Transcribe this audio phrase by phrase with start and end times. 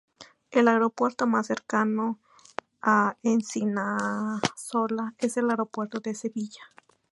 [0.49, 2.17] El aeropuerto más cercano
[2.81, 6.63] a Encinasola es el aeropuerto de Sevilla.